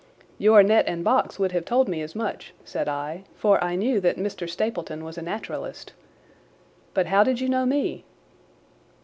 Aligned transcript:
"Your 0.39 0.63
net 0.63 0.85
and 0.87 1.03
box 1.03 1.37
would 1.37 1.51
have 1.51 1.63
told 1.63 1.87
me 1.87 2.01
as 2.01 2.15
much," 2.15 2.55
said 2.65 2.89
I, 2.89 3.23
"for 3.35 3.63
I 3.63 3.75
knew 3.75 3.99
that 3.99 4.17
Mr. 4.17 4.49
Stapleton 4.49 5.03
was 5.03 5.15
a 5.15 5.21
naturalist. 5.21 5.93
But 6.95 7.05
how 7.05 7.23
did 7.23 7.39
you 7.39 7.47
know 7.47 7.67
me?" 7.67 8.03